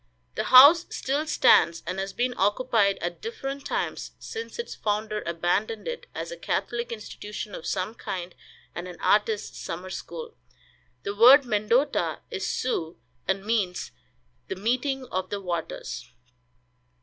[0.33, 5.87] The house still stands, and has been occupied at different times since its founder abandoned
[5.87, 8.33] it as a Catholic institution of some kind
[8.73, 10.33] and an artists' summer school.
[11.03, 13.91] The word Mendota is Sioux, and means
[14.47, 16.09] "The meeting of the waters."